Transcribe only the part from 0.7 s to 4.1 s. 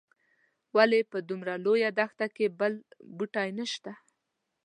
ولې په دومره لویه دښته کې بل بوټی نه شته.